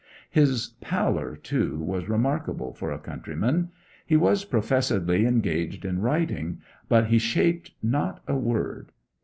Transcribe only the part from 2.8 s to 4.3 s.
a countryman. He